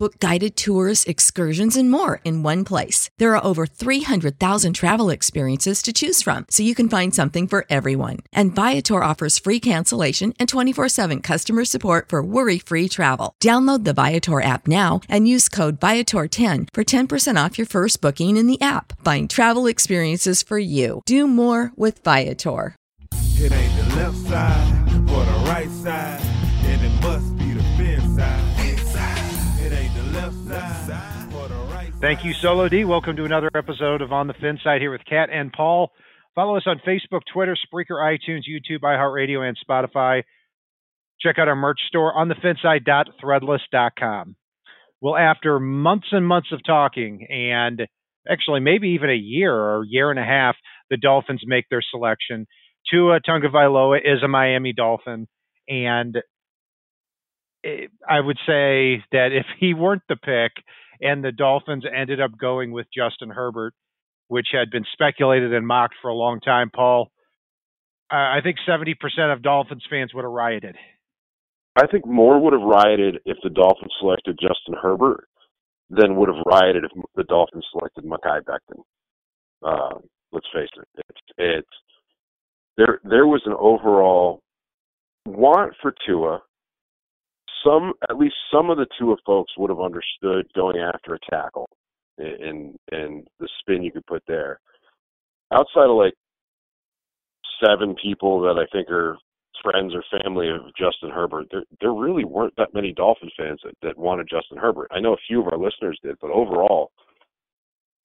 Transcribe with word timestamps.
Book 0.00 0.20
guided 0.20 0.56
tours, 0.56 1.02
excursions, 1.06 1.76
and 1.76 1.90
more 1.90 2.20
in 2.22 2.44
one 2.44 2.64
place. 2.64 3.10
There 3.18 3.34
are 3.34 3.44
over 3.44 3.66
300,000 3.66 4.72
travel 4.72 5.10
experiences 5.10 5.82
to 5.82 5.92
choose 5.92 6.22
from, 6.22 6.46
so 6.50 6.62
you 6.62 6.76
can 6.76 6.88
find 6.88 7.12
something 7.12 7.48
for 7.48 7.66
everyone. 7.68 8.18
And 8.32 8.54
Viator 8.54 9.02
offers 9.02 9.40
free 9.40 9.58
cancellation 9.58 10.34
and 10.38 10.48
24 10.48 10.88
7 10.88 11.20
customer 11.20 11.64
support 11.64 12.10
for 12.10 12.22
worry 12.22 12.60
free 12.60 12.88
travel. 12.88 13.34
Download 13.42 13.82
the 13.82 13.92
Viator 13.92 14.40
app 14.40 14.68
now 14.68 15.00
and 15.08 15.26
use 15.26 15.48
code 15.48 15.80
Viator10 15.80 16.68
for 16.72 16.84
10% 16.84 17.44
off 17.44 17.58
your 17.58 17.66
first 17.66 18.00
booking 18.00 18.36
in 18.36 18.46
the 18.46 18.60
app. 18.60 18.92
Find 19.04 19.28
travel 19.28 19.66
experiences 19.66 20.44
for 20.44 20.60
you. 20.60 21.02
Do 21.06 21.26
more 21.26 21.72
with 21.74 22.04
Viator. 22.04 22.76
It 23.34 23.50
ain't 23.50 23.76
the 23.76 23.96
left 23.96 24.16
side 24.28 24.92
or 25.10 25.24
the 25.24 25.44
right 25.50 25.70
side, 25.70 26.22
and 26.62 26.84
it 26.84 27.02
must 27.02 27.36
be 27.36 27.52
the 27.52 27.64
fin 27.76 28.16
side. 28.16 28.47
Thank 32.00 32.24
you, 32.24 32.32
Solo 32.32 32.68
D. 32.68 32.84
Welcome 32.84 33.16
to 33.16 33.24
another 33.24 33.50
episode 33.56 34.02
of 34.02 34.12
On 34.12 34.28
the 34.28 34.34
Fin 34.34 34.60
Side 34.62 34.80
here 34.80 34.92
with 34.92 35.04
Kat 35.04 35.30
and 35.32 35.52
Paul. 35.52 35.90
Follow 36.36 36.56
us 36.56 36.62
on 36.64 36.80
Facebook, 36.86 37.22
Twitter, 37.32 37.56
Spreaker, 37.56 38.00
iTunes, 38.00 38.42
YouTube, 38.48 38.82
iHeartRadio, 38.84 39.40
and 39.40 39.58
Spotify. 39.68 40.22
Check 41.20 41.40
out 41.40 41.48
our 41.48 41.56
merch 41.56 41.80
store 41.88 42.16
on 42.16 42.28
thefinside.threadless.com. 42.28 44.36
Well, 45.00 45.16
after 45.16 45.58
months 45.58 46.06
and 46.12 46.24
months 46.24 46.52
of 46.52 46.60
talking, 46.64 47.26
and 47.28 47.88
actually 48.30 48.60
maybe 48.60 48.90
even 48.90 49.10
a 49.10 49.14
year 49.14 49.52
or 49.52 49.82
year 49.84 50.12
and 50.12 50.20
a 50.20 50.24
half, 50.24 50.54
the 50.90 50.98
Dolphins 50.98 51.42
make 51.46 51.64
their 51.68 51.82
selection. 51.82 52.46
Tua 52.88 53.18
Tagovailoa 53.20 53.98
is 54.04 54.22
a 54.22 54.28
Miami 54.28 54.72
Dolphin, 54.72 55.26
and 55.68 56.16
it, 57.64 57.90
I 58.08 58.20
would 58.20 58.38
say 58.46 59.02
that 59.10 59.32
if 59.32 59.46
he 59.58 59.74
weren't 59.74 60.02
the 60.08 60.14
pick, 60.14 60.52
and 61.00 61.22
the 61.22 61.32
Dolphins 61.32 61.84
ended 61.84 62.20
up 62.20 62.38
going 62.38 62.72
with 62.72 62.86
Justin 62.94 63.30
Herbert, 63.30 63.74
which 64.28 64.48
had 64.52 64.70
been 64.70 64.84
speculated 64.92 65.54
and 65.54 65.66
mocked 65.66 65.94
for 66.00 66.08
a 66.08 66.14
long 66.14 66.40
time, 66.40 66.70
Paul. 66.74 67.10
I 68.10 68.38
think 68.42 68.56
70% 68.66 68.94
of 69.32 69.42
Dolphins 69.42 69.84
fans 69.90 70.14
would 70.14 70.24
have 70.24 70.32
rioted. 70.32 70.76
I 71.76 71.86
think 71.86 72.06
more 72.06 72.40
would 72.40 72.54
have 72.54 72.62
rioted 72.62 73.20
if 73.26 73.36
the 73.42 73.50
Dolphins 73.50 73.92
selected 74.00 74.38
Justin 74.40 74.74
Herbert 74.80 75.28
than 75.90 76.16
would 76.16 76.28
have 76.28 76.44
rioted 76.46 76.84
if 76.84 77.04
the 77.14 77.24
Dolphins 77.24 77.66
selected 77.70 78.04
Mekhi 78.04 78.40
Becton. 78.42 78.82
Uh, 79.62 79.98
let's 80.32 80.46
face 80.54 80.68
it, 80.76 80.88
it's 80.96 81.20
it's 81.36 81.68
there. 82.76 83.00
There 83.04 83.26
was 83.26 83.42
an 83.46 83.54
overall 83.58 84.40
want 85.26 85.74
for 85.80 85.94
Tua. 86.06 86.42
Some, 87.64 87.94
at 88.08 88.18
least 88.18 88.36
some 88.52 88.70
of 88.70 88.78
the 88.78 88.86
Tua 88.98 89.16
folks 89.26 89.52
would 89.58 89.70
have 89.70 89.80
understood 89.80 90.46
going 90.54 90.78
after 90.78 91.14
a 91.14 91.18
tackle 91.30 91.68
and 92.18 92.76
and 92.90 93.26
the 93.38 93.48
spin 93.60 93.82
you 93.82 93.92
could 93.92 94.06
put 94.06 94.22
there. 94.26 94.60
Outside 95.52 95.88
of 95.88 95.96
like 95.96 96.14
seven 97.64 97.94
people 98.02 98.40
that 98.42 98.58
I 98.58 98.66
think 98.72 98.90
are 98.90 99.18
friends 99.62 99.92
or 99.94 100.04
family 100.22 100.48
of 100.48 100.62
Justin 100.76 101.10
Herbert, 101.10 101.46
there 101.50 101.64
there 101.80 101.92
really 101.92 102.24
weren't 102.24 102.54
that 102.56 102.74
many 102.74 102.92
Dolphin 102.92 103.30
fans 103.36 103.60
that, 103.64 103.74
that 103.82 103.98
wanted 103.98 104.28
Justin 104.30 104.58
Herbert. 104.58 104.88
I 104.90 105.00
know 105.00 105.14
a 105.14 105.26
few 105.26 105.40
of 105.40 105.48
our 105.52 105.58
listeners 105.58 105.98
did, 106.02 106.16
but 106.20 106.30
overall, 106.30 106.90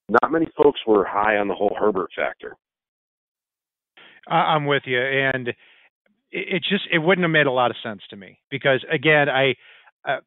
not 0.09 0.31
many 0.31 0.47
folks 0.57 0.79
were 0.87 1.05
high 1.05 1.37
on 1.37 1.47
the 1.47 1.55
whole 1.55 1.75
Herbert 1.77 2.11
factor. 2.15 2.55
I'm 4.27 4.67
with 4.67 4.83
you, 4.85 4.99
and 5.01 5.53
it, 6.33 6.63
just 6.63 6.83
it 6.91 6.97
wouldn't 6.97 7.23
have 7.23 7.31
made 7.31 7.45
a 7.45 7.51
lot 7.51 7.71
of 7.71 7.77
sense 7.83 8.01
to 8.09 8.15
me 8.15 8.39
because 8.49 8.83
again, 8.91 9.29
I 9.29 9.53
uh, 10.07 10.19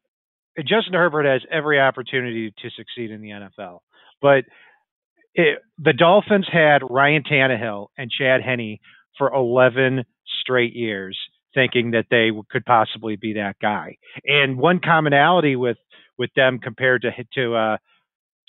Justin 0.59 0.93
Herbert 0.93 1.25
has 1.25 1.41
every 1.51 1.79
opportunity 1.79 2.51
to 2.51 2.69
succeed 2.75 3.11
in 3.11 3.21
the 3.21 3.29
NFL, 3.29 3.79
but 4.21 4.45
it, 5.35 5.59
the 5.77 5.93
Dolphins 5.93 6.47
had 6.51 6.79
Ryan 6.89 7.23
Tannehill 7.23 7.87
and 7.97 8.09
Chad 8.09 8.41
Henne 8.41 8.79
for 9.17 9.31
11 9.31 10.03
straight 10.41 10.73
years, 10.73 11.17
thinking 11.53 11.91
that 11.91 12.05
they 12.09 12.31
could 12.49 12.65
possibly 12.65 13.17
be 13.17 13.33
that 13.33 13.57
guy. 13.61 13.97
And 14.25 14.57
one 14.57 14.79
commonality 14.83 15.55
with 15.55 15.77
with 16.17 16.31
them 16.35 16.57
compared 16.57 17.03
to 17.03 17.11
to 17.35 17.55
uh, 17.55 17.77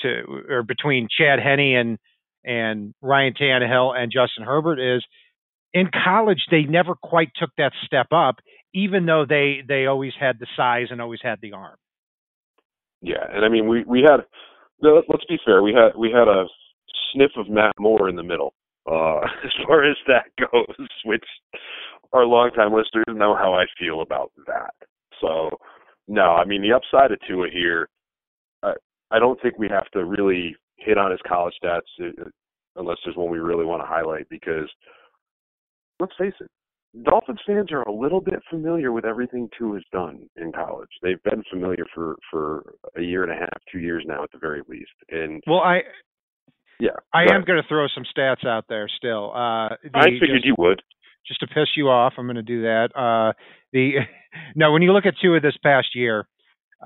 to 0.01 0.23
or 0.49 0.63
between 0.63 1.09
Chad 1.11 1.41
Henne 1.41 1.77
and 1.77 1.99
and 2.45 2.95
Ryan 3.03 3.35
Tannehill 3.35 3.97
and 3.97 4.13
Justin 4.13 4.45
Herbert 4.45 4.79
is 4.79 5.05
in 5.75 5.91
college 6.05 6.47
they 6.51 6.63
never 6.63 6.95
quite 6.95 7.31
took 7.37 7.51
that 7.59 7.73
step 7.85 8.09
up, 8.13 8.37
even 8.75 9.07
though 9.07 9.25
they 9.29 9.63
they 9.67 9.87
always 9.87 10.13
had 10.19 10.39
the 10.39 10.47
size 10.57 10.87
and 10.91 11.01
always 11.01 11.21
had 11.23 11.39
the 11.41 11.53
arm. 11.53 11.77
Yeah, 13.01 13.25
and 13.33 13.45
I 13.45 13.49
mean 13.49 13.69
we 13.69 13.85
we 13.85 14.03
had 14.03 14.25
let's 14.81 15.25
be 15.29 15.39
fair, 15.45 15.63
we 15.63 15.73
had 15.73 15.99
we 15.99 16.11
had 16.11 16.29
a 16.29 16.45
sniff 17.13 17.33
of 17.37 17.49
Matt 17.49 17.73
Moore 17.79 18.09
in 18.09 18.17
the 18.17 18.23
middle. 18.23 18.55
Uh, 18.91 19.21
as 19.45 19.53
far 19.67 19.89
as 19.89 19.97
that 20.07 20.25
goes, 20.39 20.89
which 21.05 21.25
our 22.13 22.25
longtime 22.25 22.73
listeners 22.73 23.05
know 23.09 23.35
how 23.35 23.53
I 23.53 23.67
feel 23.79 24.01
about 24.01 24.33
that. 24.47 24.73
So, 25.21 25.51
no, 26.07 26.33
I 26.33 26.45
mean 26.45 26.63
the 26.63 26.73
upside 26.73 27.13
of 27.13 27.19
Tua 27.27 27.49
here, 27.53 27.89
I 28.63 28.73
I 29.11 29.19
don't 29.19 29.41
think 29.43 29.59
we 29.59 29.69
have 29.69 29.91
to 29.93 30.05
really 30.05 30.57
hit 30.77 30.99
on 30.99 31.11
his 31.11 31.21
college 31.27 31.55
stats 31.63 31.81
uh, 32.01 32.25
unless 32.77 32.99
there's 33.05 33.17
one 33.17 33.31
we 33.31 33.39
really 33.39 33.65
want 33.65 33.83
to 33.83 33.87
highlight 33.87 34.29
because 34.29 34.69
let's 36.01 36.13
face 36.19 36.35
it, 36.41 36.51
Dolphins 37.05 37.41
fans 37.47 37.71
are 37.71 37.83
a 37.83 37.93
little 37.93 38.21
bit 38.21 38.41
familiar 38.51 38.93
with 38.93 39.05
everything 39.05 39.49
Tua 39.59 39.75
has 39.75 39.85
done 39.93 40.29
in 40.37 40.53
college. 40.53 40.89
They've 41.03 41.23
been 41.23 41.43
familiar 41.51 41.85
for 41.95 42.17
for 42.31 42.75
a 42.97 43.03
year 43.03 43.23
and 43.25 43.33
a 43.33 43.37
half, 43.37 43.59
two 43.71 43.79
years 43.79 44.05
now 44.07 44.23
at 44.23 44.31
the 44.33 44.39
very 44.39 44.63
least. 44.69 44.91
And 45.11 45.43
Well, 45.47 45.61
I 45.61 45.83
yeah, 46.81 46.91
I 47.13 47.23
am 47.25 47.45
going 47.45 47.61
to 47.61 47.69
throw 47.69 47.87
some 47.95 48.05
stats 48.17 48.47
out 48.47 48.65
there 48.69 48.89
still. 48.97 49.33
Uh, 49.35 49.71
the- 49.83 49.91
I 49.95 50.05
figured 50.05 50.31
just- 50.39 50.47
you 50.47 50.55
would. 50.59 50.81
just 51.27 51.41
to 51.41 51.47
piss 51.47 51.77
you 51.77 51.89
off, 51.89 52.15
I'm 52.17 52.27
going 52.27 52.37
to 52.37 52.43
do 52.43 52.63
that. 52.63 52.89
Uh, 52.97 53.33
the 53.73 53.99
no, 54.57 54.73
when 54.73 54.83
you 54.83 54.93
look 54.93 55.05
at 55.05 55.15
of 55.23 55.43
this 55.43 55.57
past 55.63 55.89
year, 55.95 56.27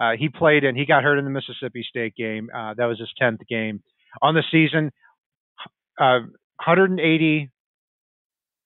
uh, 0.00 0.12
he 0.18 0.28
played 0.28 0.64
and 0.64 0.76
he 0.76 0.86
got 0.86 1.02
hurt 1.04 1.18
in 1.18 1.24
the 1.24 1.30
Mississippi 1.30 1.84
State 1.88 2.14
game. 2.16 2.48
Uh, 2.54 2.74
that 2.74 2.86
was 2.86 2.98
his 2.98 3.10
tenth 3.18 3.40
game 3.48 3.82
on 4.20 4.34
the 4.34 4.42
season. 4.50 4.90
Uh, 6.00 6.20
180 6.64 7.50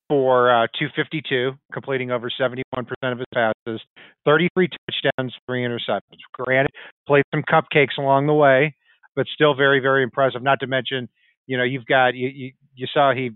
for 0.08 0.50
uh, 0.50 0.66
252, 0.78 1.52
completing 1.72 2.10
over 2.10 2.30
71% 2.30 2.62
of 3.02 3.18
his 3.18 3.26
passes, 3.34 3.80
33 4.24 4.68
touchdowns, 4.68 5.34
three 5.46 5.62
interceptions. 5.62 6.20
Granted, 6.32 6.70
played 7.06 7.24
some 7.34 7.42
cupcakes 7.42 7.98
along 7.98 8.26
the 8.26 8.34
way, 8.34 8.74
but 9.14 9.26
still 9.34 9.54
very, 9.54 9.80
very 9.80 10.02
impressive. 10.02 10.42
Not 10.42 10.60
to 10.60 10.66
mention, 10.66 11.08
you 11.46 11.56
know, 11.56 11.64
you've 11.64 11.86
got 11.86 12.14
you 12.14 12.28
you, 12.28 12.52
you 12.74 12.86
saw 12.92 13.12
he 13.12 13.30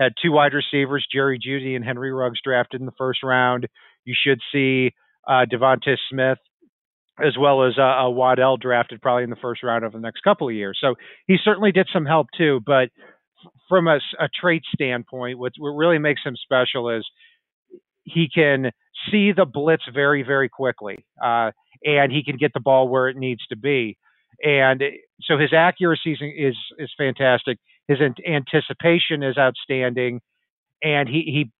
had 0.00 0.12
two 0.22 0.32
wide 0.32 0.52
receivers, 0.54 1.06
Jerry 1.12 1.38
Jeudy 1.38 1.74
and 1.74 1.84
Henry 1.84 2.12
Ruggs, 2.12 2.38
drafted 2.42 2.80
in 2.80 2.86
the 2.86 2.92
first 2.96 3.22
round. 3.22 3.66
You 4.04 4.14
should 4.16 4.40
see 4.52 4.92
uh, 5.26 5.44
DeVonta 5.52 5.96
Smith 6.10 6.38
as 7.20 7.36
well 7.38 7.64
as 7.66 7.74
uh, 7.78 7.82
uh, 7.82 8.08
Waddle 8.08 8.56
drafted 8.56 9.02
probably 9.02 9.24
in 9.24 9.30
the 9.30 9.36
first 9.36 9.62
round 9.62 9.84
over 9.84 9.96
the 9.96 10.02
next 10.02 10.20
couple 10.22 10.48
of 10.48 10.54
years. 10.54 10.78
So 10.80 10.94
he 11.26 11.36
certainly 11.42 11.72
did 11.72 11.88
some 11.92 12.06
help 12.06 12.28
too. 12.36 12.60
But 12.64 12.90
from 13.68 13.88
a 13.88 14.00
trait 14.40 14.62
standpoint, 14.72 15.38
what, 15.38 15.52
what 15.58 15.70
really 15.70 15.98
makes 15.98 16.22
him 16.24 16.36
special 16.36 16.90
is 16.90 17.06
he 18.04 18.28
can 18.32 18.70
see 19.10 19.32
the 19.32 19.44
blitz 19.44 19.84
very, 19.92 20.22
very 20.22 20.48
quickly, 20.48 21.04
uh, 21.22 21.50
and 21.84 22.10
he 22.12 22.24
can 22.24 22.36
get 22.36 22.52
the 22.54 22.60
ball 22.60 22.88
where 22.88 23.08
it 23.08 23.16
needs 23.16 23.46
to 23.48 23.56
be. 23.56 23.96
And 24.42 24.82
so 25.22 25.38
his 25.38 25.52
accuracy 25.52 26.12
is 26.12 26.20
is, 26.36 26.56
is 26.78 26.90
fantastic. 26.96 27.58
His 27.88 27.98
an- 28.00 28.14
anticipation 28.26 29.22
is 29.22 29.36
outstanding, 29.36 30.20
and 30.82 31.08
he 31.08 31.22
he 31.22 31.50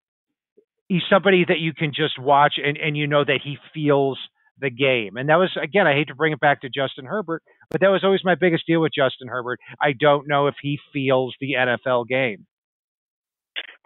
he's 0.88 1.02
somebody 1.10 1.44
that 1.46 1.58
you 1.58 1.72
can 1.74 1.92
just 1.94 2.18
watch 2.18 2.54
and 2.64 2.76
and 2.76 2.96
you 2.96 3.06
know 3.06 3.24
that 3.24 3.40
he 3.42 3.58
feels 3.74 4.18
the 4.60 4.70
game. 4.70 5.16
And 5.16 5.28
that 5.28 5.36
was 5.36 5.50
again, 5.60 5.86
I 5.86 5.94
hate 5.94 6.08
to 6.08 6.14
bring 6.14 6.32
it 6.32 6.40
back 6.40 6.60
to 6.62 6.68
Justin 6.68 7.04
Herbert, 7.04 7.42
but 7.70 7.80
that 7.80 7.88
was 7.90 8.04
always 8.04 8.24
my 8.24 8.34
biggest 8.34 8.66
deal 8.66 8.80
with 8.80 8.92
Justin 8.94 9.28
Herbert. 9.28 9.60
I 9.80 9.92
don't 9.92 10.28
know 10.28 10.46
if 10.46 10.54
he 10.62 10.78
feels 10.92 11.34
the 11.40 11.54
NFL 11.54 12.08
game. 12.08 12.46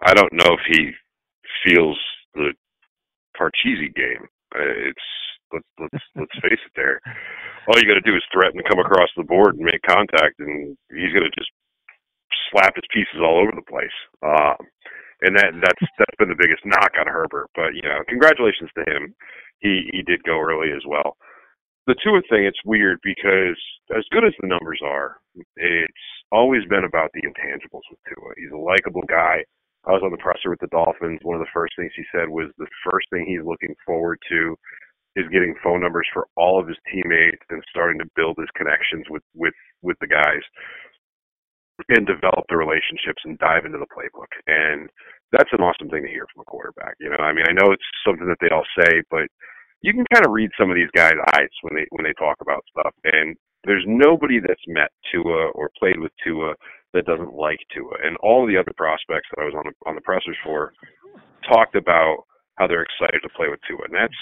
I 0.05 0.13
don't 0.13 0.33
know 0.33 0.55
if 0.55 0.61
he 0.67 0.91
feels 1.65 1.97
the 2.35 2.53
Parcheesi 3.37 3.93
game. 3.95 4.27
Uh, 4.55 4.89
It's 4.89 5.07
let's 5.51 5.65
let's 5.79 6.03
let's 6.15 6.35
face 6.41 6.59
it. 6.65 6.73
There, 6.75 6.99
all 7.67 7.79
you 7.79 7.87
got 7.87 7.99
to 7.99 8.05
do 8.09 8.15
is 8.15 8.23
threaten 8.33 8.61
to 8.61 8.69
come 8.69 8.79
across 8.79 9.09
the 9.17 9.23
board 9.23 9.55
and 9.55 9.65
make 9.65 9.81
contact, 9.87 10.39
and 10.39 10.77
he's 10.91 11.13
going 11.13 11.25
to 11.29 11.37
just 11.37 11.51
slap 12.51 12.75
his 12.75 12.87
pieces 12.93 13.21
all 13.21 13.39
over 13.41 13.51
the 13.55 13.65
place. 13.69 13.97
Um, 14.23 14.57
and 15.21 15.35
that 15.37 15.51
that's 15.61 15.83
that's 15.99 16.17
been 16.19 16.29
the 16.29 16.39
biggest 16.39 16.65
knock 16.65 16.91
on 16.99 17.07
Herbert. 17.07 17.49
But 17.55 17.75
you 17.75 17.83
know, 17.83 18.03
congratulations 18.07 18.69
to 18.77 18.83
him. 18.85 19.15
He 19.59 19.89
he 19.91 20.03
did 20.03 20.23
go 20.23 20.39
early 20.39 20.71
as 20.75 20.83
well. 20.87 21.17
The 21.87 21.95
Tua 22.03 22.21
thing, 22.29 22.45
it's 22.45 22.63
weird 22.65 22.99
because 23.03 23.59
as 23.95 24.05
good 24.11 24.23
as 24.23 24.33
the 24.39 24.47
numbers 24.47 24.79
are, 24.83 25.17
it's 25.57 26.05
always 26.31 26.63
been 26.69 26.85
about 26.85 27.11
the 27.13 27.21
intangibles 27.21 27.83
with 27.91 27.99
Tua. 28.07 28.31
He's 28.37 28.51
a 28.53 28.57
likable 28.57 29.03
guy. 29.09 29.43
I 29.85 29.91
was 29.91 30.01
on 30.03 30.11
the 30.11 30.23
presser 30.23 30.49
with 30.49 30.61
the 30.61 30.71
Dolphins. 30.71 31.19
One 31.23 31.35
of 31.35 31.43
the 31.43 31.53
first 31.53 31.73
things 31.75 31.91
he 31.95 32.03
said 32.15 32.29
was 32.29 32.51
the 32.57 32.71
first 32.89 33.07
thing 33.11 33.25
he's 33.27 33.43
looking 33.43 33.75
forward 33.85 34.19
to 34.29 34.55
is 35.15 35.27
getting 35.29 35.55
phone 35.61 35.81
numbers 35.81 36.07
for 36.13 36.27
all 36.37 36.59
of 36.59 36.67
his 36.67 36.77
teammates 36.91 37.43
and 37.49 37.61
starting 37.69 37.99
to 37.99 38.09
build 38.15 38.37
his 38.39 38.49
connections 38.55 39.05
with 39.09 39.23
with 39.35 39.53
with 39.81 39.97
the 39.99 40.07
guys 40.07 40.41
and 41.89 42.07
develop 42.07 42.45
the 42.49 42.57
relationships 42.57 43.21
and 43.25 43.37
dive 43.39 43.65
into 43.65 43.77
the 43.77 43.89
playbook. 43.91 44.31
And 44.47 44.89
that's 45.31 45.51
an 45.51 45.61
awesome 45.61 45.89
thing 45.89 46.03
to 46.03 46.09
hear 46.09 46.25
from 46.33 46.41
a 46.41 46.49
quarterback. 46.49 46.95
You 46.99 47.09
know, 47.09 47.17
I 47.19 47.33
mean, 47.33 47.45
I 47.49 47.53
know 47.53 47.73
it's 47.73 47.83
something 48.07 48.27
that 48.27 48.37
they 48.41 48.49
all 48.53 48.65
say, 48.79 49.01
but 49.11 49.27
you 49.83 49.93
can 49.93 50.05
kind 50.11 50.25
of 50.25 50.31
read 50.31 50.49
some 50.57 50.71
of 50.71 50.75
these 50.75 50.89
guys' 50.95 51.19
eyes 51.35 51.51
when 51.61 51.75
they 51.75 51.85
when 51.91 52.03
they 52.03 52.13
talk 52.13 52.37
about 52.41 52.63
stuff. 52.71 52.93
And 53.03 53.35
there's 53.65 53.83
nobody 53.85 54.39
that's 54.39 54.63
met 54.67 54.89
Tua 55.11 55.51
or 55.51 55.69
played 55.77 55.99
with 55.99 56.11
Tua 56.23 56.55
that 56.93 57.05
doesn't 57.05 57.35
like 57.35 57.59
Tua. 57.75 57.95
And 58.03 58.17
all 58.23 58.47
the 58.47 58.57
other 58.57 58.71
prospects 58.75 59.27
that 59.29 59.41
I 59.41 59.45
was 59.45 59.53
on 59.53 59.65
the, 59.67 59.73
on 59.89 59.95
the 59.95 60.01
pressers 60.01 60.37
for 60.43 60.73
talked 61.47 61.75
about 61.75 62.23
how 62.55 62.67
they're 62.67 62.83
excited 62.87 63.19
to 63.23 63.29
play 63.35 63.47
with 63.49 63.59
Tua. 63.67 63.83
And 63.85 63.93
that's 63.93 64.21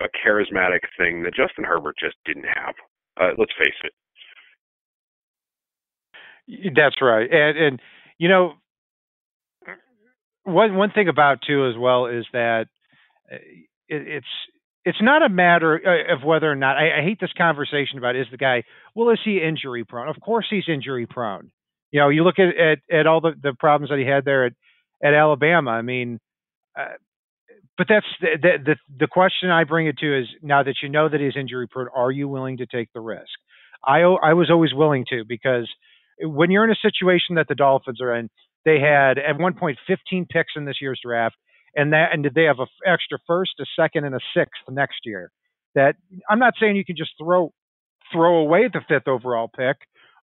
a 0.00 0.08
charismatic 0.26 0.80
thing 0.98 1.22
that 1.22 1.34
Justin 1.34 1.64
Herbert 1.64 1.94
just 2.00 2.16
didn't 2.26 2.46
have. 2.54 2.74
Uh, 3.20 3.30
let's 3.38 3.52
face 3.58 3.78
it. 3.84 3.92
That's 6.74 7.00
right. 7.00 7.30
And 7.30 7.56
and 7.56 7.80
you 8.18 8.28
know 8.28 8.54
one 10.42 10.74
one 10.74 10.90
thing 10.90 11.08
about 11.08 11.42
Tua 11.46 11.70
as 11.70 11.78
well 11.78 12.06
is 12.06 12.26
that 12.32 12.66
uh, 13.30 13.36
it, 13.88 14.08
it's 14.08 14.26
it's 14.84 15.00
not 15.00 15.22
a 15.22 15.28
matter 15.28 15.80
uh, 15.84 16.14
of 16.14 16.24
whether 16.24 16.50
or 16.50 16.56
not 16.56 16.76
I, 16.76 17.00
I 17.00 17.02
hate 17.02 17.20
this 17.20 17.32
conversation 17.36 17.98
about 17.98 18.16
is 18.16 18.26
the 18.30 18.36
guy 18.36 18.64
well 18.94 19.10
is 19.10 19.20
he 19.24 19.42
injury 19.42 19.84
prone? 19.84 20.08
Of 20.08 20.20
course 20.20 20.46
he's 20.48 20.64
injury 20.68 21.06
prone. 21.06 21.50
You 21.90 22.00
know, 22.00 22.08
you 22.08 22.24
look 22.24 22.38
at 22.38 22.56
at, 22.56 22.78
at 22.90 23.06
all 23.06 23.20
the, 23.20 23.32
the 23.40 23.54
problems 23.58 23.90
that 23.90 23.98
he 23.98 24.06
had 24.06 24.24
there 24.24 24.46
at 24.46 24.52
at 25.02 25.14
Alabama. 25.14 25.70
I 25.70 25.82
mean, 25.82 26.18
uh, 26.78 26.94
but 27.76 27.86
that's 27.88 28.06
the, 28.20 28.38
the, 28.40 28.52
the 28.64 28.76
the 29.00 29.06
question 29.06 29.50
I 29.50 29.64
bring 29.64 29.86
it 29.86 29.98
to 29.98 30.20
is 30.20 30.26
now 30.42 30.62
that 30.62 30.76
you 30.82 30.88
know 30.88 31.08
that 31.08 31.20
he's 31.20 31.36
injury 31.36 31.66
prone, 31.68 31.88
are 31.94 32.10
you 32.10 32.28
willing 32.28 32.58
to 32.58 32.66
take 32.66 32.88
the 32.92 33.00
risk? 33.00 33.28
I 33.84 34.00
I 34.00 34.34
was 34.34 34.50
always 34.50 34.72
willing 34.74 35.04
to 35.10 35.24
because 35.26 35.68
when 36.22 36.50
you're 36.50 36.64
in 36.64 36.70
a 36.70 36.76
situation 36.82 37.36
that 37.36 37.48
the 37.48 37.54
Dolphins 37.54 38.00
are 38.00 38.14
in, 38.14 38.28
they 38.64 38.78
had 38.78 39.18
at 39.18 39.38
one 39.38 39.54
point 39.54 39.78
15 39.86 40.26
picks 40.26 40.52
in 40.56 40.64
this 40.64 40.76
year's 40.80 41.00
draft, 41.02 41.36
and 41.74 41.92
that 41.92 42.08
and 42.12 42.22
did 42.22 42.34
they 42.34 42.44
have 42.44 42.58
an 42.58 42.66
extra 42.86 43.18
first, 43.26 43.52
a 43.60 43.64
second, 43.76 44.04
and 44.04 44.14
a 44.14 44.20
sixth 44.34 44.62
next 44.68 45.00
year? 45.04 45.30
That 45.74 45.96
I'm 46.28 46.38
not 46.38 46.54
saying 46.60 46.76
you 46.76 46.84
can 46.84 46.96
just 46.96 47.12
throw 47.18 47.52
throw 48.12 48.38
away 48.38 48.68
the 48.72 48.80
fifth 48.88 49.06
overall 49.06 49.48
pick, 49.48 49.76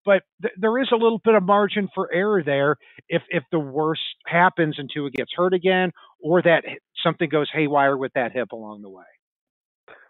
but 0.04 0.22
th- 0.42 0.54
there 0.58 0.78
is 0.80 0.88
a 0.92 0.96
little 0.96 1.20
bit 1.24 1.34
of 1.34 1.42
margin 1.42 1.88
for 1.94 2.12
error 2.12 2.42
there 2.42 2.76
if 3.08 3.22
if 3.28 3.44
the 3.52 3.58
worst 3.58 4.00
happens 4.26 4.76
and 4.78 4.90
Tua 4.92 5.10
gets 5.10 5.32
hurt 5.36 5.54
again, 5.54 5.92
or 6.20 6.42
that 6.42 6.64
something 7.04 7.28
goes 7.28 7.48
haywire 7.52 7.96
with 7.96 8.12
that 8.14 8.32
hip 8.32 8.52
along 8.52 8.82
the 8.82 8.90
way. 8.90 9.04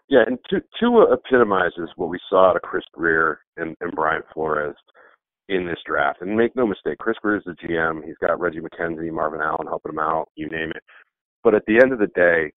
Yeah, 0.09 0.23
and 0.25 0.39
Tua 0.79 1.13
epitomizes 1.13 1.89
what 1.97 2.09
we 2.09 2.19
saw 2.29 2.51
out 2.51 2.55
of 2.55 2.61
Chris 2.61 2.85
Grier 2.93 3.39
and, 3.57 3.75
and 3.81 3.91
Brian 3.91 4.21
Flores 4.33 4.75
in 5.49 5.65
this 5.65 5.79
draft. 5.85 6.21
And 6.21 6.37
make 6.37 6.55
no 6.55 6.65
mistake, 6.65 6.97
Chris 6.97 7.17
Grier 7.21 7.37
is 7.37 7.43
the 7.45 7.55
GM. 7.55 8.05
He's 8.05 8.17
got 8.21 8.39
Reggie 8.39 8.61
McKenzie, 8.61 9.11
Marvin 9.11 9.41
Allen 9.41 9.67
helping 9.67 9.91
him 9.91 9.99
out, 9.99 10.29
you 10.35 10.47
name 10.49 10.71
it. 10.71 10.83
But 11.43 11.55
at 11.55 11.63
the 11.67 11.79
end 11.81 11.93
of 11.93 11.99
the 11.99 12.07
day, 12.07 12.51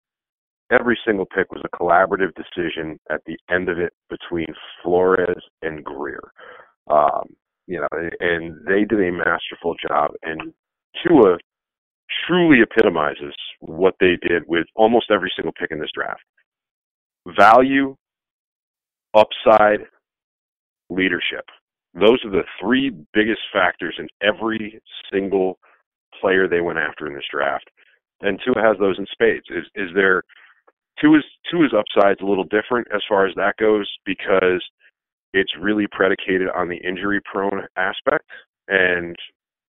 every 0.70 0.98
single 1.06 1.26
pick 1.26 1.52
was 1.52 1.62
a 1.64 1.76
collaborative 1.76 2.32
decision 2.34 2.98
at 3.10 3.20
the 3.26 3.36
end 3.52 3.68
of 3.68 3.78
it 3.78 3.92
between 4.08 4.46
Flores 4.82 5.42
and 5.62 5.84
Grier. 5.84 6.32
Um, 6.88 7.34
you 7.66 7.80
know, 7.80 7.88
and 8.20 8.56
they 8.66 8.84
did 8.84 9.00
a 9.00 9.12
masterful 9.12 9.74
job. 9.86 10.10
And 10.22 10.52
Tua 11.06 11.38
truly 12.26 12.58
epitomizes 12.62 13.34
what 13.60 13.94
they 14.00 14.16
did 14.28 14.42
with 14.46 14.66
almost 14.74 15.10
every 15.10 15.32
single 15.36 15.52
pick 15.58 15.70
in 15.70 15.78
this 15.78 15.90
draft. 15.94 16.20
Value, 17.38 17.94
upside, 19.14 19.80
leadership. 20.88 21.44
Those 21.94 22.18
are 22.24 22.30
the 22.30 22.44
three 22.60 22.90
biggest 23.12 23.40
factors 23.52 23.96
in 23.98 24.08
every 24.22 24.80
single 25.12 25.58
player 26.20 26.48
they 26.48 26.60
went 26.60 26.78
after 26.78 27.06
in 27.06 27.14
this 27.14 27.24
draft. 27.30 27.68
And 28.20 28.40
Tua 28.44 28.62
has 28.62 28.76
those 28.78 28.98
in 28.98 29.06
spades. 29.12 29.46
Is 29.50 29.64
is 29.74 29.90
there 29.94 30.22
Tua's 31.00 31.24
Tua's 31.50 31.74
upside's 31.76 32.20
a 32.20 32.26
little 32.26 32.44
different 32.44 32.88
as 32.94 33.02
far 33.08 33.26
as 33.26 33.34
that 33.36 33.56
goes 33.56 33.88
because 34.04 34.62
it's 35.32 35.52
really 35.60 35.86
predicated 35.90 36.48
on 36.54 36.68
the 36.68 36.76
injury 36.76 37.20
prone 37.30 37.66
aspect. 37.76 38.24
And, 38.68 39.16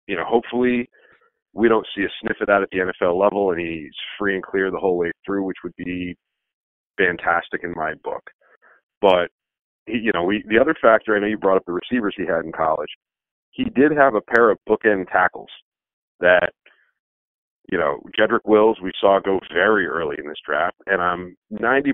you 0.06 0.16
know, 0.16 0.24
hopefully 0.24 0.88
we 1.54 1.68
don't 1.68 1.86
see 1.96 2.02
a 2.02 2.12
sniff 2.20 2.36
of 2.40 2.46
that 2.48 2.62
at 2.62 2.68
the 2.70 2.78
NFL 2.78 3.18
level 3.18 3.50
and 3.50 3.60
he's 3.60 3.94
free 4.18 4.34
and 4.34 4.42
clear 4.42 4.70
the 4.70 4.78
whole 4.78 4.98
way 4.98 5.10
through, 5.24 5.44
which 5.44 5.56
would 5.64 5.74
be 5.76 6.14
fantastic 6.98 7.62
in 7.64 7.72
my 7.74 7.94
book. 8.04 8.22
But 9.00 9.30
he, 9.86 9.98
you 9.98 10.12
know, 10.12 10.24
we 10.24 10.44
the 10.48 10.58
other 10.58 10.74
factor 10.80 11.16
I 11.16 11.20
know 11.20 11.26
you 11.26 11.38
brought 11.38 11.56
up 11.56 11.64
the 11.66 11.72
receivers 11.72 12.14
he 12.16 12.26
had 12.26 12.44
in 12.44 12.52
college. 12.52 12.90
He 13.50 13.64
did 13.64 13.92
have 13.92 14.14
a 14.14 14.20
pair 14.20 14.50
of 14.50 14.58
bookend 14.68 15.10
tackles 15.10 15.48
that, 16.20 16.52
you 17.70 17.78
know, 17.78 18.00
Jedrick 18.18 18.44
Wills 18.44 18.78
we 18.82 18.92
saw 19.00 19.18
go 19.20 19.40
very 19.52 19.86
early 19.86 20.16
in 20.18 20.28
this 20.28 20.38
draft, 20.46 20.76
and 20.86 21.02
I'm 21.02 21.36
90% 21.52 21.92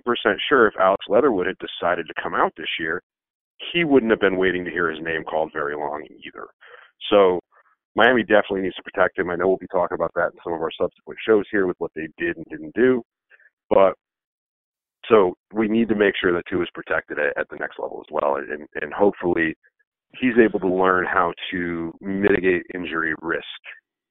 sure 0.49 0.67
if 0.67 0.75
Alex 0.79 1.05
Leatherwood 1.09 1.47
had 1.47 1.57
decided 1.59 2.07
to 2.07 2.23
come 2.23 2.35
out 2.35 2.53
this 2.57 2.67
year, 2.79 3.03
he 3.73 3.85
wouldn't 3.85 4.11
have 4.11 4.21
been 4.21 4.37
waiting 4.37 4.65
to 4.65 4.71
hear 4.71 4.91
his 4.91 5.03
name 5.03 5.25
called 5.25 5.51
very 5.53 5.75
long 5.75 6.05
either. 6.11 6.49
So 7.11 7.41
Miami 7.95 8.23
definitely 8.23 8.63
needs 8.63 8.77
to 8.77 8.83
protect 8.83 9.19
him. 9.19 9.31
I 9.31 9.37
know 9.37 9.49
we'll 9.49 9.57
be 9.59 9.67
talking 9.71 9.95
about 9.95 10.13
that 10.15 10.33
in 10.33 10.39
some 10.43 10.53
of 10.53 10.61
our 10.61 10.71
subsequent 10.79 11.19
shows 11.27 11.45
here 11.51 11.67
with 11.67 11.77
what 11.79 11.93
they 11.95 12.09
did 12.19 12.37
and 12.37 12.47
didn't 12.51 12.75
do. 12.75 13.03
But 13.71 13.95
so 15.09 15.35
we 15.53 15.69
need 15.69 15.89
to 15.89 15.95
make 15.95 16.15
sure 16.21 16.33
that 16.33 16.45
Tua 16.49 16.63
is 16.63 16.69
protected 16.75 17.19
at, 17.19 17.37
at 17.39 17.49
the 17.51 17.57
next 17.57 17.79
level 17.79 18.03
as 18.07 18.11
well, 18.11 18.37
and, 18.37 18.67
and 18.81 18.93
hopefully 18.93 19.55
he's 20.19 20.39
able 20.43 20.61
to 20.61 20.69
learn 20.69 21.07
how 21.07 21.33
to 21.51 21.93
mitigate 22.01 22.63
injury 22.75 23.15
risk 23.21 23.45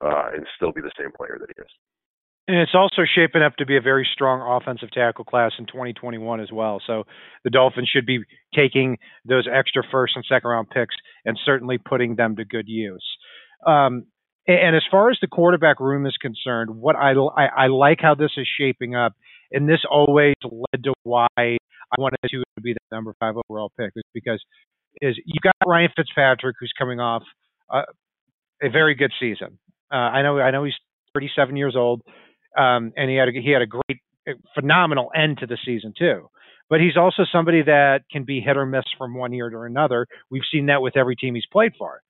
uh, 0.03 0.31
and 0.33 0.45
still 0.55 0.71
be 0.71 0.81
the 0.81 0.91
same 0.97 1.11
player 1.15 1.37
that 1.39 1.49
he 1.55 1.61
is. 1.61 1.69
And 2.47 2.57
it's 2.57 2.75
also 2.75 3.03
shaping 3.05 3.43
up 3.43 3.55
to 3.57 3.65
be 3.65 3.77
a 3.77 3.81
very 3.81 4.07
strong 4.11 4.41
offensive 4.41 4.89
tackle 4.91 5.23
class 5.23 5.51
in 5.59 5.67
2021 5.67 6.41
as 6.41 6.51
well. 6.51 6.81
So 6.85 7.03
the 7.43 7.49
Dolphins 7.49 7.89
should 7.93 8.05
be 8.05 8.19
taking 8.53 8.97
those 9.25 9.47
extra 9.51 9.83
first 9.91 10.13
and 10.15 10.25
second 10.27 10.49
round 10.49 10.69
picks 10.69 10.95
and 11.23 11.39
certainly 11.45 11.77
putting 11.77 12.15
them 12.15 12.35
to 12.37 12.45
good 12.45 12.67
use. 12.67 13.05
Um, 13.65 14.07
and 14.47 14.75
as 14.75 14.81
far 14.89 15.11
as 15.11 15.17
the 15.21 15.27
quarterback 15.27 15.79
room 15.79 16.07
is 16.07 16.17
concerned, 16.19 16.71
what 16.71 16.95
I, 16.95 17.11
I, 17.11 17.65
I 17.65 17.67
like 17.67 17.99
how 18.01 18.15
this 18.15 18.31
is 18.37 18.47
shaping 18.59 18.95
up, 18.95 19.13
and 19.51 19.69
this 19.69 19.81
always 19.89 20.33
led 20.43 20.83
to 20.83 20.93
why 21.03 21.27
I 21.37 21.57
wanted 21.97 22.17
to 22.27 22.43
be 22.61 22.73
the 22.73 22.95
number 22.95 23.15
five 23.19 23.35
overall 23.37 23.71
pick, 23.79 23.91
is 23.95 24.03
because 24.15 24.43
is 25.01 25.15
you 25.25 25.39
got 25.41 25.53
Ryan 25.65 25.89
Fitzpatrick 25.95 26.55
who's 26.59 26.73
coming 26.77 26.99
off 26.99 27.23
uh, 27.69 27.83
a 28.61 28.69
very 28.69 28.95
good 28.95 29.11
season. 29.19 29.59
Uh, 29.91 29.95
I 29.95 30.21
know 30.21 30.39
I 30.39 30.51
know 30.51 30.63
he's 30.63 30.73
37 31.13 31.55
years 31.55 31.75
old 31.75 32.01
um, 32.57 32.91
and 32.95 33.09
he 33.09 33.15
had 33.15 33.29
a, 33.29 33.31
he 33.31 33.51
had 33.51 33.61
a 33.61 33.67
great, 33.67 34.01
phenomenal 34.55 35.09
end 35.15 35.39
to 35.39 35.47
the 35.47 35.57
season 35.65 35.93
too. 35.97 36.29
But 36.69 36.79
he's 36.79 36.95
also 36.97 37.23
somebody 37.29 37.63
that 37.63 38.03
can 38.11 38.23
be 38.23 38.39
hit 38.39 38.55
or 38.55 38.65
miss 38.65 38.85
from 38.97 39.13
one 39.13 39.33
year 39.33 39.49
to 39.49 39.61
another. 39.61 40.07
We've 40.29 40.41
seen 40.51 40.67
that 40.67 40.81
with 40.81 40.95
every 40.95 41.15
team 41.15 41.35
he's 41.35 41.45
played 41.51 41.73
for. 41.77 42.01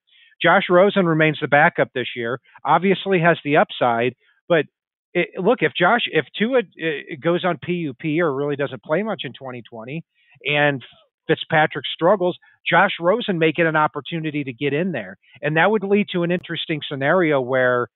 Josh 0.42 0.64
Rosen 0.70 1.06
remains 1.06 1.40
the 1.42 1.48
backup 1.48 1.90
this 1.94 2.10
year. 2.16 2.40
Obviously 2.66 3.20
has 3.20 3.38
the 3.44 3.58
upside, 3.58 4.16
but 4.48 4.66
it, 5.14 5.30
look, 5.40 5.60
if 5.62 5.74
Josh, 5.78 6.02
if 6.12 6.26
Tua 6.38 6.60
uh, 6.60 7.16
goes 7.22 7.44
on 7.44 7.58
PUP 7.58 8.06
or 8.20 8.34
really 8.34 8.56
doesn't 8.56 8.84
play 8.84 9.04
much 9.04 9.22
in 9.24 9.34
2020, 9.34 10.04
and 10.46 10.84
Fitzpatrick 11.32 11.86
struggles, 11.94 12.38
Josh 12.70 12.92
Rosen 13.00 13.40
may 13.40 13.52
get 13.52 13.66
an 13.66 13.76
opportunity 13.76 14.44
to 14.44 14.54
get 14.54 14.74
in 14.74 14.92
there, 14.92 15.18
and 15.42 15.56
that 15.56 15.72
would 15.72 15.84
lead 15.84 16.08
to 16.14 16.24
an 16.24 16.32
interesting 16.32 16.82
scenario 16.90 17.40
where 17.40 17.88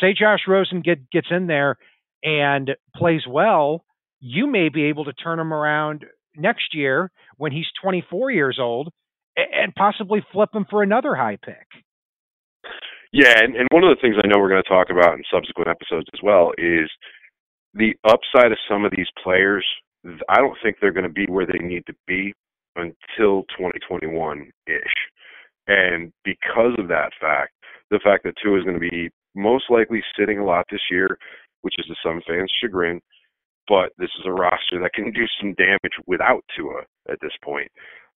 say 0.00 0.14
Josh 0.18 0.40
Rosen 0.48 0.82
get, 0.82 1.10
gets 1.10 1.28
in 1.30 1.46
there 1.46 1.76
and 2.22 2.72
plays 2.94 3.22
well, 3.28 3.84
you 4.20 4.46
may 4.46 4.68
be 4.68 4.84
able 4.84 5.04
to 5.04 5.12
turn 5.12 5.38
him 5.38 5.52
around 5.52 6.04
next 6.36 6.74
year 6.74 7.10
when 7.36 7.52
he's 7.52 7.66
24 7.80 8.30
years 8.30 8.58
old 8.60 8.88
and 9.36 9.74
possibly 9.74 10.24
flip 10.32 10.50
him 10.52 10.66
for 10.68 10.82
another 10.82 11.14
high 11.14 11.38
pick. 11.42 11.66
Yeah, 13.12 13.34
and, 13.38 13.54
and 13.54 13.68
one 13.70 13.84
of 13.84 13.94
the 13.96 14.00
things 14.00 14.16
I 14.22 14.26
know 14.26 14.40
we're 14.40 14.48
going 14.48 14.62
to 14.62 14.68
talk 14.68 14.88
about 14.90 15.14
in 15.14 15.22
subsequent 15.32 15.68
episodes 15.68 16.08
as 16.12 16.20
well 16.22 16.52
is 16.58 16.90
the 17.74 17.94
upside 18.04 18.50
of 18.50 18.58
some 18.68 18.84
of 18.84 18.92
these 18.96 19.06
players. 19.22 19.64
I 20.28 20.38
don't 20.38 20.56
think 20.62 20.76
they're 20.80 20.92
going 20.92 21.06
to 21.06 21.12
be 21.12 21.26
where 21.26 21.46
they 21.46 21.64
need 21.64 21.84
to 21.86 21.94
be 22.06 22.34
until 22.76 23.42
2021 23.56 24.50
ish. 24.66 24.96
And 25.66 26.12
because 26.24 26.74
of 26.78 26.88
that 26.88 27.10
fact, 27.20 27.52
the 27.90 28.00
fact 28.02 28.24
that 28.24 28.34
Tua 28.42 28.58
is 28.58 28.64
going 28.64 28.80
to 28.80 28.90
be 28.90 29.10
most 29.34 29.64
likely 29.70 30.02
sitting 30.18 30.38
a 30.38 30.44
lot 30.44 30.64
this 30.70 30.80
year, 30.90 31.18
which 31.62 31.74
is 31.78 31.86
to 31.86 31.94
some 32.02 32.22
fans' 32.26 32.52
chagrin. 32.60 33.00
But 33.68 33.90
this 33.98 34.10
is 34.18 34.26
a 34.26 34.32
roster 34.32 34.78
that 34.80 34.94
can 34.94 35.10
do 35.10 35.26
some 35.40 35.54
damage 35.54 35.98
without 36.06 36.44
Tua 36.56 36.82
at 37.10 37.18
this 37.20 37.32
point. 37.42 37.70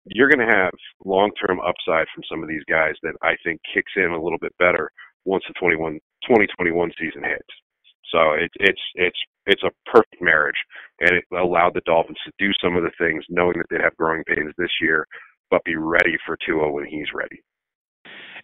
You're 0.05 0.29
going 0.29 0.45
to 0.45 0.53
have 0.53 0.73
long 1.05 1.31
term 1.35 1.59
upside 1.59 2.07
from 2.13 2.23
some 2.29 2.43
of 2.43 2.49
these 2.49 2.63
guys 2.69 2.95
that 3.03 3.15
I 3.21 3.35
think 3.43 3.61
kicks 3.73 3.91
in 3.95 4.11
a 4.11 4.21
little 4.21 4.39
bit 4.39 4.55
better 4.59 4.91
once 5.25 5.43
the 5.47 5.53
21 5.59 5.99
2021 6.27 6.91
season 6.99 7.23
hits. 7.23 7.53
So 8.11 8.33
it's 8.33 8.53
it's 8.59 8.81
it's 8.95 9.17
it's 9.45 9.63
a 9.63 9.71
perfect 9.91 10.21
marriage, 10.21 10.57
and 10.99 11.11
it 11.11 11.23
allowed 11.35 11.73
the 11.73 11.81
Dolphins 11.85 12.17
to 12.25 12.31
do 12.37 12.51
some 12.61 12.75
of 12.75 12.83
the 12.83 12.91
things, 12.97 13.23
knowing 13.29 13.57
that 13.57 13.65
they'd 13.69 13.83
have 13.83 13.95
growing 13.97 14.23
pains 14.25 14.53
this 14.57 14.71
year, 14.81 15.07
but 15.49 15.63
be 15.63 15.75
ready 15.75 16.17
for 16.25 16.37
Tua 16.45 16.71
when 16.71 16.85
he's 16.85 17.07
ready. 17.13 17.41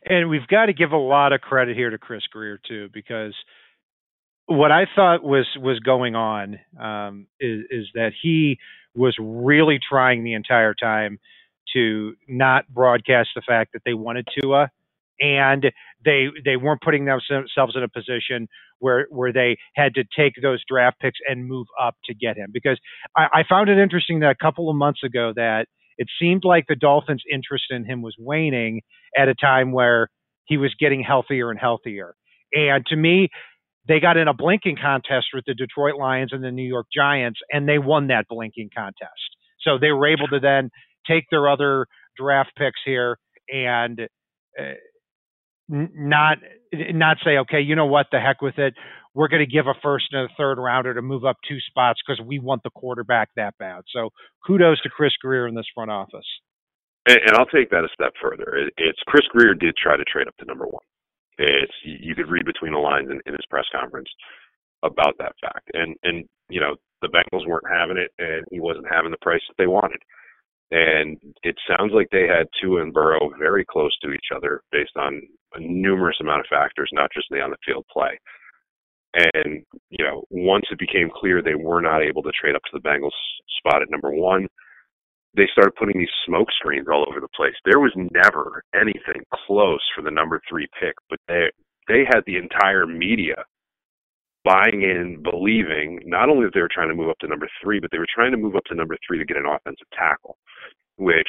And 0.05 0.29
we've 0.29 0.47
got 0.47 0.65
to 0.65 0.73
give 0.73 0.91
a 0.91 0.97
lot 0.97 1.31
of 1.31 1.41
credit 1.41 1.77
here 1.77 1.89
to 1.89 1.97
Chris 1.97 2.23
Grier 2.31 2.59
too, 2.67 2.89
because 2.93 3.33
what 4.45 4.71
I 4.71 4.85
thought 4.95 5.23
was 5.23 5.47
was 5.57 5.79
going 5.79 6.15
on 6.15 6.59
um, 6.79 7.27
is 7.39 7.63
is 7.69 7.87
that 7.93 8.11
he 8.21 8.59
was 8.95 9.15
really 9.19 9.79
trying 9.89 10.23
the 10.23 10.33
entire 10.33 10.73
time 10.73 11.19
to 11.73 12.13
not 12.27 12.67
broadcast 12.67 13.29
the 13.35 13.41
fact 13.41 13.73
that 13.73 13.81
they 13.85 13.93
wanted 13.93 14.27
Tua 14.39 14.69
and 15.19 15.65
they 16.03 16.27
they 16.43 16.57
weren't 16.57 16.81
putting 16.81 17.05
themselves 17.05 17.75
in 17.75 17.83
a 17.83 17.89
position 17.89 18.47
where 18.79 19.07
where 19.09 19.31
they 19.31 19.57
had 19.75 19.93
to 19.95 20.03
take 20.17 20.33
those 20.41 20.61
draft 20.69 20.99
picks 20.99 21.19
and 21.27 21.47
move 21.47 21.67
up 21.81 21.95
to 22.05 22.13
get 22.13 22.37
him. 22.37 22.49
Because 22.53 22.79
I, 23.15 23.27
I 23.33 23.43
found 23.47 23.69
it 23.69 23.77
interesting 23.77 24.19
that 24.19 24.31
a 24.31 24.35
couple 24.35 24.69
of 24.69 24.75
months 24.75 25.03
ago 25.03 25.33
that 25.35 25.67
it 25.97 26.07
seemed 26.19 26.43
like 26.43 26.65
the 26.67 26.75
Dolphins' 26.75 27.23
interest 27.31 27.65
in 27.69 27.85
him 27.85 28.01
was 28.01 28.15
waning 28.19 28.81
at 29.17 29.27
a 29.27 29.35
time 29.35 29.71
where 29.71 30.09
he 30.45 30.57
was 30.57 30.73
getting 30.79 31.03
healthier 31.03 31.49
and 31.49 31.59
healthier. 31.59 32.15
And 32.51 32.85
to 32.87 32.95
me, 32.95 33.29
they 33.87 33.99
got 33.99 34.17
in 34.17 34.27
a 34.27 34.33
blinking 34.33 34.77
contest 34.81 35.27
with 35.33 35.45
the 35.45 35.53
Detroit 35.53 35.95
Lions 35.99 36.31
and 36.33 36.43
the 36.43 36.51
New 36.51 36.67
York 36.67 36.87
Giants, 36.93 37.39
and 37.51 37.67
they 37.67 37.77
won 37.77 38.07
that 38.07 38.25
blinking 38.29 38.69
contest. 38.75 39.11
So 39.61 39.77
they 39.79 39.91
were 39.91 40.07
able 40.07 40.27
to 40.27 40.39
then 40.39 40.69
take 41.07 41.25
their 41.31 41.49
other 41.49 41.85
draft 42.17 42.51
picks 42.57 42.79
here 42.85 43.17
and 43.49 43.99
uh, 44.59 44.73
not 45.73 46.37
not 46.71 47.17
say, 47.23 47.37
okay, 47.37 47.61
you 47.61 47.75
know 47.75 47.85
what, 47.85 48.07
the 48.11 48.19
heck 48.19 48.41
with 48.41 48.57
it. 48.57 48.73
We're 49.13 49.27
going 49.27 49.45
to 49.45 49.51
give 49.51 49.67
a 49.67 49.73
first 49.83 50.05
and 50.11 50.25
a 50.25 50.33
third 50.37 50.57
rounder 50.57 50.93
to 50.93 51.01
move 51.01 51.23
up 51.23 51.37
two 51.47 51.57
spots 51.69 51.99
because 52.05 52.23
we 52.25 52.39
want 52.39 52.63
the 52.63 52.71
quarterback 52.71 53.29
that 53.35 53.55
bad. 53.59 53.83
So 53.93 54.09
kudos 54.45 54.81
to 54.81 54.89
Chris 54.89 55.13
Grier 55.21 55.47
in 55.47 55.55
this 55.55 55.67
front 55.73 55.91
office. 55.91 56.25
And, 57.07 57.17
and 57.17 57.35
I'll 57.35 57.45
take 57.45 57.69
that 57.69 57.83
a 57.83 57.93
step 57.93 58.13
further. 58.21 58.55
It, 58.55 58.73
it's 58.77 58.99
Chris 59.05 59.25
Grier 59.29 59.53
did 59.53 59.75
try 59.75 59.97
to 59.97 60.03
trade 60.05 60.27
up 60.27 60.37
to 60.37 60.45
number 60.45 60.65
one. 60.65 60.83
It's 61.37 61.73
you 61.83 62.15
could 62.15 62.29
read 62.29 62.45
between 62.45 62.73
the 62.73 62.79
lines 62.79 63.09
in, 63.09 63.19
in 63.25 63.33
his 63.33 63.45
press 63.49 63.65
conference 63.71 64.09
about 64.83 65.15
that 65.19 65.33
fact. 65.41 65.69
And 65.73 65.95
and 66.03 66.25
you 66.49 66.59
know 66.59 66.75
the 67.01 67.09
Bengals 67.09 67.47
weren't 67.47 67.69
having 67.69 67.97
it, 67.97 68.11
and 68.17 68.45
he 68.51 68.59
wasn't 68.59 68.87
having 68.89 69.11
the 69.11 69.17
price 69.21 69.41
that 69.47 69.55
they 69.57 69.67
wanted. 69.67 70.01
And 70.71 71.17
it 71.43 71.55
sounds 71.67 71.91
like 71.93 72.07
they 72.11 72.25
had 72.25 72.47
Tua 72.59 72.81
and 72.81 72.93
Burrow 72.93 73.29
very 73.37 73.65
close 73.65 73.95
to 74.01 74.11
each 74.11 74.33
other 74.35 74.61
based 74.71 74.97
on 74.97 75.21
a 75.55 75.59
numerous 75.59 76.17
amount 76.21 76.41
of 76.41 76.47
factors, 76.49 76.89
not 76.93 77.11
just 77.13 77.27
the 77.29 77.41
on 77.41 77.51
the 77.51 77.57
field 77.65 77.85
play. 77.91 78.19
And, 79.13 79.63
you 79.89 80.03
know, 80.03 80.23
once 80.29 80.65
it 80.71 80.79
became 80.79 81.09
clear 81.13 81.41
they 81.41 81.55
were 81.55 81.81
not 81.81 82.01
able 82.01 82.23
to 82.23 82.31
trade 82.31 82.55
up 82.55 82.63
to 82.63 82.71
the 82.73 82.87
Bengals 82.87 83.11
spot 83.59 83.81
at 83.81 83.91
number 83.91 84.11
one, 84.11 84.47
they 85.35 85.47
started 85.51 85.75
putting 85.75 85.97
these 85.99 86.13
smoke 86.25 86.47
screens 86.59 86.87
all 86.91 87.05
over 87.07 87.19
the 87.19 87.27
place. 87.35 87.53
There 87.65 87.79
was 87.79 87.91
never 87.95 88.63
anything 88.75 89.23
close 89.45 89.81
for 89.95 90.01
the 90.01 90.11
number 90.11 90.41
three 90.49 90.67
pick, 90.79 90.93
but 91.09 91.19
they 91.27 91.49
they 91.87 92.05
had 92.07 92.21
the 92.25 92.37
entire 92.37 92.85
media 92.85 93.35
buying 94.45 94.83
in, 94.83 95.21
believing 95.23 95.99
not 96.05 96.29
only 96.29 96.45
that 96.45 96.53
they 96.53 96.61
were 96.61 96.71
trying 96.73 96.89
to 96.89 96.95
move 96.95 97.09
up 97.09 97.17
to 97.19 97.27
number 97.27 97.47
three, 97.61 97.79
but 97.79 97.89
they 97.91 97.97
were 97.97 98.07
trying 98.13 98.31
to 98.31 98.37
move 98.37 98.55
up 98.55 98.63
to 98.65 98.75
number 98.75 98.97
three 99.05 99.17
to 99.17 99.25
get 99.25 99.37
an 99.37 99.45
offensive 99.45 99.87
tackle, 99.97 100.37
which 100.97 101.27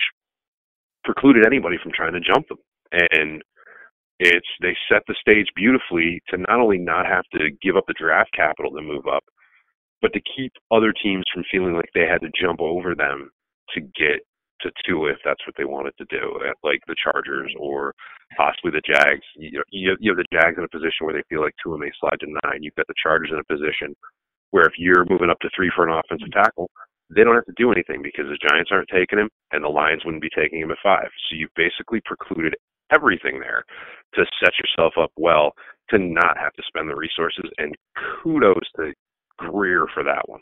precluded 1.05 1.47
anybody 1.47 1.77
from 1.83 1.93
trying 1.93 2.13
to 2.13 2.21
jump 2.21 2.47
them. 2.49 2.59
And 2.93 3.43
it's 4.19 4.47
they 4.61 4.77
set 4.89 5.03
the 5.07 5.15
stage 5.21 5.47
beautifully 5.57 6.23
to 6.29 6.39
not 6.39 6.61
only 6.61 6.79
not 6.79 7.07
have 7.07 7.25
to 7.33 7.51
give 7.63 7.77
up 7.77 7.85
the 7.87 7.95
draft 7.99 8.31
capital 8.35 8.71
to 8.73 8.83
move 8.83 9.07
up, 9.07 9.25
but 10.01 10.13
to 10.13 10.21
keep 10.37 10.53
other 10.71 10.93
teams 10.93 11.25
from 11.33 11.45
feeling 11.51 11.75
like 11.75 11.91
they 11.95 12.07
had 12.07 12.21
to 12.21 12.31
jump 12.41 12.61
over 12.61 12.95
them 12.95 13.31
to 13.75 13.81
get 13.81 14.21
to 14.61 14.71
two 14.87 15.07
if 15.07 15.19
that's 15.25 15.45
what 15.47 15.55
they 15.59 15.65
wanted 15.65 15.93
to 15.99 16.07
do, 16.11 16.39
uh, 16.47 16.53
like 16.63 16.81
the 16.87 16.97
Chargers 17.03 17.53
or 17.59 17.93
possibly 18.37 18.71
the 18.71 18.83
Jags. 18.87 19.25
You 19.37 19.59
know, 19.59 19.65
you 19.71 20.11
have 20.11 20.17
the 20.17 20.31
Jags 20.33 20.57
in 20.59 20.65
a 20.65 20.69
position 20.69 21.05
where 21.05 21.15
they 21.15 21.27
feel 21.29 21.43
like 21.43 21.55
Tua 21.63 21.79
may 21.79 21.91
slide 22.01 22.21
to 22.21 22.39
nine. 22.45 22.63
You've 22.63 22.77
got 22.77 22.87
the 22.87 23.01
Chargers 23.03 23.31
in 23.33 23.39
a 23.39 23.53
position 23.53 23.95
where 24.51 24.67
if 24.67 24.79
you're 24.79 25.05
moving 25.11 25.31
up 25.31 25.39
to 25.41 25.51
three 25.55 25.71
for 25.75 25.87
an 25.87 25.93
offensive 25.93 26.31
tackle, 26.33 26.71
they 27.15 27.25
don't 27.25 27.35
have 27.35 27.47
to 27.47 27.59
do 27.59 27.73
anything 27.73 28.01
because 28.03 28.27
the 28.31 28.41
Giants 28.49 28.71
aren't 28.73 28.89
taking 28.89 29.19
him 29.19 29.29
and 29.53 29.63
the 29.63 29.69
Lions 29.69 30.05
wouldn't 30.05 30.23
be 30.23 30.33
taking 30.35 30.61
him 30.61 30.71
at 30.71 30.79
five. 30.83 31.11
So 31.29 31.37
you've 31.37 31.55
basically 31.57 32.01
precluded 32.05 32.55
everything 32.93 33.41
there 33.41 33.65
to 34.15 34.25
set 34.43 34.53
yourself 34.59 34.95
up 35.01 35.11
well 35.17 35.53
to 35.91 35.99
not 35.99 36.39
have 36.39 36.53
to 36.55 36.63
spend 36.67 36.89
the 36.89 36.97
resources. 36.97 37.51
And 37.59 37.75
kudos 38.23 38.65
to 38.77 38.93
Grier 39.39 39.87
for 39.93 40.05
that 40.05 40.29
one. 40.29 40.41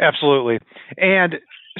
Absolutely. 0.00 0.58
And 0.96 1.36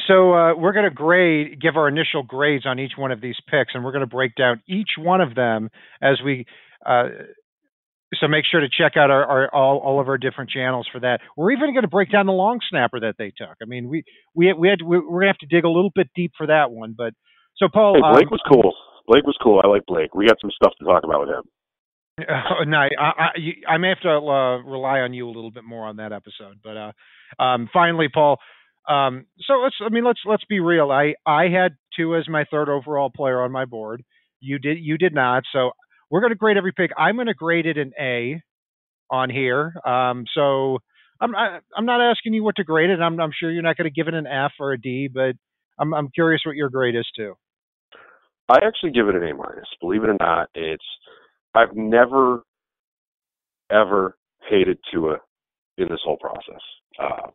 so 0.06 0.32
uh, 0.34 0.54
we're 0.54 0.72
going 0.72 0.88
to 0.88 0.94
grade, 0.94 1.60
give 1.60 1.76
our 1.76 1.88
initial 1.88 2.22
grades 2.22 2.66
on 2.66 2.78
each 2.78 2.92
one 2.96 3.12
of 3.12 3.20
these 3.20 3.36
picks, 3.48 3.74
and 3.74 3.84
we're 3.84 3.92
going 3.92 4.00
to 4.00 4.06
break 4.06 4.34
down 4.36 4.62
each 4.68 4.90
one 4.98 5.20
of 5.20 5.34
them 5.34 5.70
as 6.02 6.20
we. 6.24 6.46
Uh, 6.84 7.08
so 8.20 8.28
make 8.28 8.44
sure 8.48 8.60
to 8.60 8.68
check 8.68 8.92
out 8.96 9.10
our, 9.10 9.24
our, 9.24 9.54
all, 9.54 9.78
all 9.78 10.00
of 10.00 10.08
our 10.08 10.18
different 10.18 10.50
channels 10.50 10.86
for 10.92 11.00
that. 11.00 11.18
We're 11.36 11.50
even 11.50 11.72
going 11.72 11.82
to 11.82 11.88
break 11.88 12.12
down 12.12 12.26
the 12.26 12.32
long 12.32 12.60
snapper 12.70 13.00
that 13.00 13.16
they 13.18 13.32
took. 13.36 13.56
I 13.60 13.64
mean, 13.66 13.88
we 13.88 14.04
we 14.34 14.52
we 14.52 14.68
had 14.68 14.82
we, 14.82 14.98
are 14.98 15.00
going 15.00 15.22
to 15.22 15.26
have 15.26 15.38
to 15.38 15.46
dig 15.46 15.64
a 15.64 15.68
little 15.68 15.90
bit 15.92 16.08
deep 16.14 16.32
for 16.36 16.46
that 16.46 16.70
one, 16.70 16.94
but 16.96 17.14
so 17.56 17.68
Paul, 17.72 17.94
hey, 17.94 18.12
Blake 18.12 18.26
um, 18.26 18.32
was 18.32 18.42
cool. 18.50 18.74
Blake 19.06 19.24
was 19.24 19.36
cool. 19.42 19.60
I 19.62 19.68
like 19.68 19.86
Blake. 19.86 20.14
We 20.14 20.26
got 20.26 20.40
some 20.40 20.50
stuff 20.50 20.72
to 20.78 20.84
talk 20.84 21.04
about 21.04 21.20
with 21.20 21.30
him. 21.30 21.44
Uh, 22.16 22.64
no, 22.64 22.76
I, 22.76 22.88
I, 22.96 23.72
I 23.72 23.76
may 23.78 23.88
have 23.88 24.00
to 24.02 24.08
uh, 24.08 24.58
rely 24.58 25.00
on 25.00 25.12
you 25.12 25.26
a 25.26 25.34
little 25.34 25.50
bit 25.50 25.64
more 25.64 25.84
on 25.84 25.96
that 25.96 26.12
episode. 26.12 26.60
But 26.62 26.76
uh, 26.76 27.42
um, 27.42 27.68
finally, 27.72 28.06
Paul. 28.08 28.38
Um, 28.88 29.26
so 29.40 29.54
let's. 29.54 29.74
I 29.84 29.88
mean, 29.88 30.04
let's 30.04 30.20
let's 30.24 30.44
be 30.44 30.60
real. 30.60 30.92
I 30.92 31.14
I 31.26 31.48
had 31.48 31.72
Tua 31.96 32.20
as 32.20 32.28
my 32.28 32.44
third 32.48 32.68
overall 32.68 33.10
player 33.10 33.42
on 33.42 33.50
my 33.50 33.64
board. 33.64 34.04
You 34.38 34.60
did. 34.60 34.78
You 34.80 34.96
did 34.96 35.12
not. 35.12 35.42
So 35.52 35.72
we're 36.08 36.20
going 36.20 36.30
to 36.30 36.38
grade 36.38 36.56
every 36.56 36.70
pick. 36.70 36.92
I'm 36.96 37.16
going 37.16 37.26
to 37.26 37.34
grade 37.34 37.66
it 37.66 37.78
an 37.78 37.90
A 37.98 38.40
on 39.10 39.28
here. 39.28 39.72
Um, 39.84 40.24
so 40.34 40.78
I'm 41.20 41.34
I, 41.34 41.56
am 41.56 41.62
i 41.74 41.78
am 41.78 41.86
not 41.86 42.00
asking 42.00 42.34
you 42.34 42.44
what 42.44 42.56
to 42.56 42.64
grade 42.64 42.90
it. 42.90 43.00
I'm 43.00 43.18
I'm 43.20 43.32
sure 43.38 43.50
you're 43.50 43.62
not 43.62 43.76
going 43.76 43.90
to 43.90 43.94
give 43.94 44.08
it 44.08 44.14
an 44.14 44.26
F 44.26 44.52
or 44.60 44.72
a 44.72 44.80
D, 44.80 45.08
but 45.12 45.34
I'm 45.78 45.92
I'm 45.94 46.10
curious 46.10 46.42
what 46.44 46.56
your 46.56 46.70
grade 46.70 46.94
is 46.94 47.08
too. 47.16 47.34
I 48.48 48.58
actually 48.64 48.92
give 48.92 49.08
it 49.08 49.14
an 49.14 49.22
A 49.22 49.34
minus. 49.34 49.68
Believe 49.80 50.04
it 50.04 50.10
or 50.10 50.16
not, 50.20 50.48
it's 50.54 50.84
I've 51.54 51.74
never 51.74 52.42
ever 53.70 54.16
hated 54.48 54.78
Tua 54.92 55.16
in 55.78 55.88
this 55.88 56.00
whole 56.04 56.18
process. 56.18 56.60
Uh, 56.98 57.30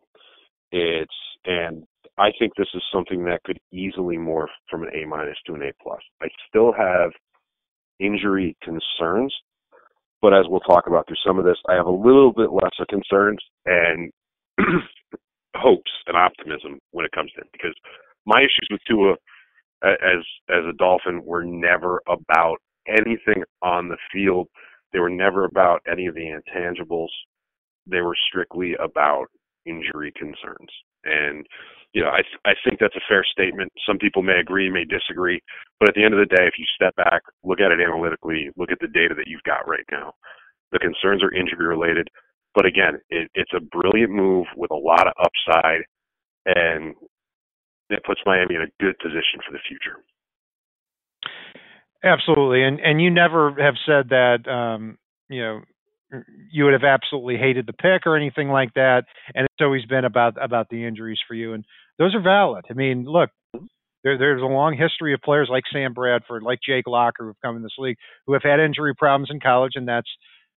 it's 0.72 1.14
and 1.44 1.84
I 2.18 2.30
think 2.38 2.52
this 2.56 2.68
is 2.74 2.82
something 2.92 3.24
that 3.24 3.42
could 3.44 3.58
easily 3.72 4.16
morph 4.16 4.46
from 4.70 4.82
an 4.82 4.90
A 4.94 5.06
minus 5.06 5.38
to 5.46 5.54
an 5.54 5.62
A 5.62 5.72
plus. 5.82 6.00
I 6.22 6.28
still 6.48 6.72
have 6.72 7.10
injury 7.98 8.56
concerns, 8.62 9.34
but 10.22 10.34
as 10.34 10.44
we'll 10.48 10.60
talk 10.60 10.86
about 10.86 11.06
through 11.06 11.16
some 11.26 11.38
of 11.38 11.44
this, 11.44 11.58
I 11.68 11.74
have 11.74 11.86
a 11.86 11.90
little 11.90 12.32
bit 12.32 12.52
less 12.52 12.72
of 12.78 12.86
concerns 12.88 13.38
and 13.66 14.10
hopes 15.56 15.90
and 16.06 16.16
optimism 16.16 16.78
when 16.92 17.04
it 17.04 17.12
comes 17.12 17.32
to 17.32 17.40
it 17.40 17.48
because 17.52 17.74
my 18.26 18.40
issues 18.40 18.68
with 18.70 18.80
Tua 18.88 19.16
as 19.82 20.24
as 20.48 20.64
a 20.68 20.76
Dolphin 20.78 21.24
were 21.24 21.44
never 21.44 22.02
about 22.08 22.58
anything 22.86 23.44
on 23.62 23.88
the 23.88 23.98
field. 24.12 24.48
They 24.92 24.98
were 24.98 25.10
never 25.10 25.44
about 25.44 25.82
any 25.90 26.06
of 26.06 26.14
the 26.14 26.26
intangibles. 26.26 27.10
They 27.86 28.00
were 28.00 28.16
strictly 28.28 28.74
about 28.74 29.26
injury 29.66 30.12
concerns. 30.16 30.70
And 31.04 31.46
you 31.92 32.02
know, 32.02 32.08
I 32.08 32.22
I 32.48 32.54
think 32.64 32.78
that's 32.78 32.96
a 32.96 33.08
fair 33.08 33.24
statement. 33.24 33.72
Some 33.86 33.98
people 33.98 34.22
may 34.22 34.38
agree, 34.38 34.70
may 34.70 34.84
disagree, 34.84 35.40
but 35.78 35.88
at 35.88 35.94
the 35.94 36.04
end 36.04 36.14
of 36.14 36.20
the 36.20 36.34
day, 36.34 36.46
if 36.46 36.54
you 36.58 36.64
step 36.74 36.94
back, 36.96 37.22
look 37.42 37.60
at 37.60 37.72
it 37.72 37.80
analytically, 37.80 38.50
look 38.56 38.70
at 38.70 38.78
the 38.80 38.88
data 38.88 39.14
that 39.16 39.26
you've 39.26 39.42
got 39.44 39.66
right 39.66 39.84
now, 39.90 40.12
the 40.72 40.78
concerns 40.78 41.22
are 41.22 41.32
injury 41.34 41.66
related. 41.66 42.08
But 42.54 42.66
again, 42.66 43.00
it, 43.10 43.30
it's 43.34 43.52
a 43.54 43.60
brilliant 43.60 44.10
move 44.10 44.46
with 44.56 44.70
a 44.70 44.74
lot 44.74 45.06
of 45.06 45.14
upside, 45.18 45.82
and 46.46 46.94
that 47.90 48.04
puts 48.04 48.20
Miami 48.24 48.54
in 48.54 48.62
a 48.62 48.82
good 48.82 48.98
position 48.98 49.40
for 49.46 49.52
the 49.52 49.58
future. 49.66 49.98
Absolutely, 52.02 52.64
and 52.64 52.80
and 52.80 53.00
you 53.00 53.10
never 53.10 53.54
have 53.58 53.74
said 53.84 54.08
that 54.08 54.48
um, 54.48 54.96
you 55.28 55.42
know 55.42 55.60
you 56.50 56.64
would 56.64 56.72
have 56.72 56.84
absolutely 56.84 57.36
hated 57.36 57.66
the 57.66 57.72
pick 57.72 58.06
or 58.06 58.16
anything 58.16 58.48
like 58.48 58.72
that, 58.74 59.04
and 59.34 59.44
it's 59.44 59.60
always 59.60 59.84
been 59.84 60.04
about 60.04 60.42
about 60.42 60.68
the 60.70 60.84
injuries 60.84 61.18
for 61.28 61.34
you, 61.34 61.52
and 61.52 61.64
those 61.98 62.14
are 62.14 62.22
valid. 62.22 62.64
I 62.70 62.72
mean, 62.72 63.04
look, 63.04 63.30
there, 64.02 64.16
there's 64.16 64.42
a 64.42 64.46
long 64.46 64.76
history 64.76 65.12
of 65.12 65.20
players 65.20 65.48
like 65.50 65.64
Sam 65.70 65.92
Bradford, 65.92 66.42
like 66.42 66.60
Jake 66.66 66.86
Locker, 66.86 67.26
who've 67.26 67.40
come 67.44 67.56
in 67.56 67.62
this 67.62 67.76
league, 67.78 67.98
who 68.26 68.32
have 68.32 68.42
had 68.42 68.60
injury 68.60 68.94
problems 68.94 69.28
in 69.30 69.40
college, 69.40 69.72
and 69.74 69.86
that's 69.86 70.10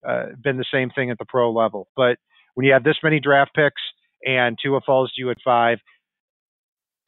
uh, 0.08 0.26
been 0.42 0.58
the 0.58 0.66
same 0.72 0.90
thing 0.92 1.10
at 1.10 1.18
the 1.18 1.26
pro 1.26 1.52
level. 1.52 1.88
But 1.96 2.18
when 2.54 2.66
you 2.66 2.74
have 2.74 2.84
this 2.84 2.98
many 3.04 3.20
draft 3.20 3.52
picks 3.56 3.82
and 4.24 4.58
Tua 4.62 4.82
falls 4.86 5.12
to 5.14 5.22
you 5.22 5.32
at 5.32 5.38
five, 5.44 5.80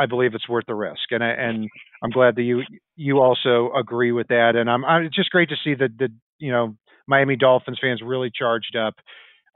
I 0.03 0.05
believe 0.05 0.35
it's 0.35 0.49
worth 0.49 0.65
the 0.67 0.75
risk, 0.75 1.11
and 1.11 1.23
I, 1.23 1.29
and 1.29 1.69
I'm 2.03 2.09
glad 2.11 2.35
that 2.35 2.43
you 2.43 2.63
you 2.95 3.19
also 3.19 3.71
agree 3.73 4.11
with 4.11 4.27
that. 4.27 4.55
And 4.55 4.69
I'm, 4.69 4.83
I'm 4.83 5.05
it's 5.05 5.15
just 5.15 5.29
great 5.29 5.49
to 5.49 5.55
see 5.63 5.75
that 5.75 5.97
the 5.97 6.09
you 6.39 6.51
know 6.51 6.75
Miami 7.07 7.37
Dolphins 7.37 7.79
fans 7.81 8.01
really 8.03 8.31
charged 8.37 8.75
up 8.75 8.95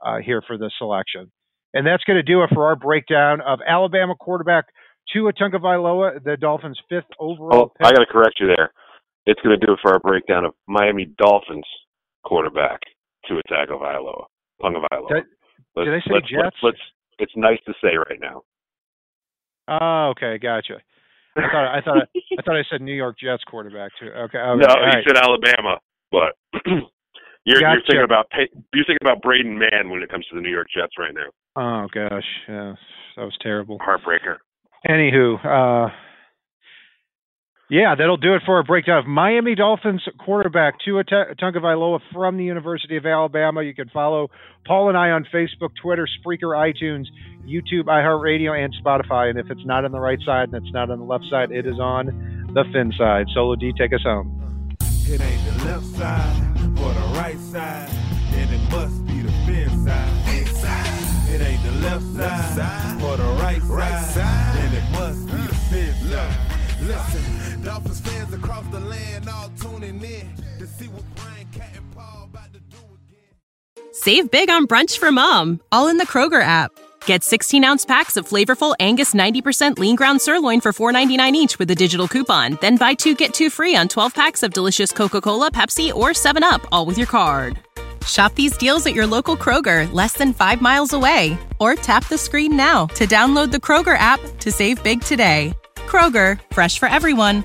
uh, 0.04 0.18
here 0.24 0.42
for 0.46 0.56
this 0.56 0.72
selection. 0.78 1.30
And 1.74 1.86
that's 1.86 2.04
going 2.04 2.16
to 2.16 2.22
do 2.22 2.42
it 2.42 2.50
for 2.54 2.66
our 2.66 2.76
breakdown 2.76 3.40
of 3.42 3.58
Alabama 3.66 4.14
quarterback 4.18 4.66
Tua 5.12 5.32
Tagovailoa, 5.32 6.22
the 6.24 6.36
Dolphins' 6.36 6.80
fifth 6.88 7.10
overall. 7.18 7.72
Oh, 7.80 7.84
I 7.86 7.92
got 7.92 8.00
to 8.00 8.06
correct 8.06 8.40
you 8.40 8.46
there. 8.46 8.72
It's 9.26 9.40
going 9.42 9.58
to 9.58 9.66
do 9.66 9.74
it 9.74 9.78
for 9.82 9.92
our 9.92 10.00
breakdown 10.00 10.46
of 10.46 10.54
Miami 10.66 11.06
Dolphins 11.18 11.66
quarterback 12.24 12.80
Tua 13.26 13.42
Tagovailoa. 13.50 14.24
Tagovailoa. 14.62 15.08
Did, 15.08 15.84
did 15.84 15.94
I 15.94 16.00
say 16.00 16.14
let's, 16.14 16.30
Jets? 16.30 16.42
Let's, 16.44 16.56
let's, 16.62 16.78
it's 17.18 17.32
nice 17.36 17.58
to 17.66 17.74
say 17.82 17.96
right 17.96 18.20
now. 18.20 18.42
Oh, 19.68 20.12
okay, 20.16 20.38
gotcha. 20.38 20.80
I 21.36 21.40
thought 21.52 21.76
I 21.76 21.80
thought 21.82 21.96
I, 21.98 22.18
I 22.38 22.42
thought 22.42 22.56
I 22.56 22.62
said 22.70 22.80
New 22.80 22.94
York 22.94 23.16
Jets 23.18 23.44
quarterback 23.44 23.92
too. 24.00 24.06
Okay, 24.06 24.38
okay 24.38 24.66
no, 24.66 24.74
right. 24.74 25.04
said 25.06 25.16
Alabama, 25.16 25.78
but 26.10 26.34
you're, 27.44 27.60
Gotcha. 27.60 27.78
you're 27.78 27.82
thinking 27.86 28.04
about 28.04 28.26
you're 28.74 28.84
thinking 28.84 29.02
about 29.02 29.22
Braden 29.22 29.58
Mann 29.58 29.90
when 29.90 30.02
it 30.02 30.10
comes 30.10 30.26
to 30.30 30.36
the 30.36 30.40
New 30.40 30.50
York 30.50 30.68
Jets 30.74 30.94
right 30.98 31.14
now. 31.14 31.30
Oh 31.56 31.86
gosh, 31.92 32.26
yeah, 32.48 32.74
that 33.16 33.22
was 33.22 33.36
terrible. 33.42 33.78
Heartbreaker. 33.78 34.38
Anywho, 34.88 35.38
uh, 35.44 35.90
yeah, 37.70 37.94
that'll 37.96 38.16
do 38.16 38.34
it 38.34 38.42
for 38.46 38.56
our 38.56 38.62
breakdown 38.62 38.98
of 38.98 39.06
Miami 39.06 39.54
Dolphins 39.54 40.02
quarterback 40.18 40.74
Tua 40.82 41.04
Tagovailoa 41.04 42.00
from 42.12 42.38
the 42.38 42.44
University 42.44 42.96
of 42.96 43.04
Alabama. 43.04 43.62
You 43.62 43.74
can 43.74 43.90
follow 43.90 44.28
Paul 44.66 44.88
and 44.88 44.96
I 44.96 45.10
on 45.10 45.26
Facebook, 45.32 45.70
Twitter, 45.80 46.08
Spreaker, 46.18 46.56
iTunes, 46.56 47.04
YouTube, 47.46 47.84
iHeartRadio, 47.84 48.58
and 48.58 48.74
Spotify. 48.82 49.28
And 49.28 49.38
if 49.38 49.50
it's 49.50 49.64
not 49.66 49.84
on 49.84 49.92
the 49.92 50.00
right 50.00 50.18
side 50.24 50.48
and 50.52 50.64
it's 50.64 50.72
not 50.72 50.90
on 50.90 50.98
the 50.98 51.04
left 51.04 51.24
side, 51.30 51.52
it 51.52 51.66
is 51.66 51.78
on 51.78 52.50
the 52.54 52.64
fin 52.72 52.90
side. 52.96 53.26
Solo 53.34 53.54
D, 53.54 53.72
take 53.78 53.92
us 53.92 54.02
home. 54.02 54.76
It 54.80 55.20
ain't 55.20 55.58
the 55.58 55.64
left 55.66 55.84
side 55.84 56.60
or 56.78 56.92
the 56.92 57.18
right 57.18 57.38
side, 57.38 57.88
then 58.32 58.48
it 58.52 58.70
must 58.70 59.06
be 59.06 59.20
the 59.20 59.32
fin 59.46 59.84
side. 59.84 60.18
It 61.30 61.42
ain't 61.42 61.62
the 61.62 61.72
left 61.86 62.04
side 62.04 63.02
or 63.02 63.16
the 63.18 63.42
right 63.42 63.62
side, 63.62 64.56
then 64.56 64.72
it 64.72 64.90
must 64.92 65.26
be 65.26 65.32
the 65.32 65.54
fin 65.70 65.94
side. 66.10 66.58
Listen, 66.80 67.37
Dolphins 67.68 68.00
fans 68.00 68.32
across 68.32 68.66
the 68.68 68.80
land 68.80 69.28
all 69.28 69.50
tuning 69.60 70.02
in 70.02 70.26
to 70.58 70.66
see 70.66 70.86
what 70.88 71.04
Brian 71.16 71.46
Cat 71.52 71.68
and 71.76 71.92
Paul 71.92 72.24
about 72.24 72.50
to 72.54 72.60
do 72.60 72.78
again. 72.78 73.92
Save 73.92 74.30
big 74.30 74.48
on 74.48 74.66
brunch 74.66 74.96
for 74.96 75.12
mom, 75.12 75.60
all 75.70 75.88
in 75.88 75.98
the 75.98 76.06
Kroger 76.06 76.42
app. 76.42 76.70
Get 77.04 77.22
16 77.22 77.62
ounce 77.62 77.84
packs 77.84 78.16
of 78.16 78.26
flavorful 78.26 78.74
Angus 78.80 79.12
90% 79.12 79.78
lean 79.78 79.96
ground 79.96 80.22
sirloin 80.22 80.62
for 80.62 80.72
$4.99 80.72 81.32
each 81.34 81.58
with 81.58 81.70
a 81.70 81.74
digital 81.74 82.08
coupon. 82.08 82.56
Then 82.62 82.78
buy 82.78 82.94
two 82.94 83.14
get 83.14 83.34
two 83.34 83.50
free 83.50 83.76
on 83.76 83.86
12 83.86 84.14
packs 84.14 84.42
of 84.42 84.54
delicious 84.54 84.90
Coca 84.90 85.20
Cola, 85.20 85.50
Pepsi, 85.50 85.92
or 85.92 86.10
7UP, 86.12 86.64
all 86.72 86.86
with 86.86 86.96
your 86.96 87.06
card. 87.06 87.58
Shop 88.06 88.34
these 88.34 88.56
deals 88.56 88.86
at 88.86 88.94
your 88.94 89.06
local 89.06 89.36
Kroger, 89.36 89.92
less 89.92 90.14
than 90.14 90.32
five 90.32 90.62
miles 90.62 90.94
away. 90.94 91.36
Or 91.60 91.74
tap 91.74 92.08
the 92.08 92.16
screen 92.16 92.56
now 92.56 92.86
to 92.94 93.06
download 93.06 93.50
the 93.50 93.58
Kroger 93.58 93.98
app 93.98 94.20
to 94.38 94.50
save 94.50 94.82
big 94.82 95.02
today. 95.02 95.52
Kroger, 95.86 96.40
fresh 96.50 96.78
for 96.78 96.88
everyone. 96.88 97.44